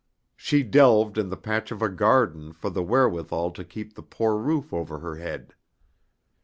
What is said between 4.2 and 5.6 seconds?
roof over her head.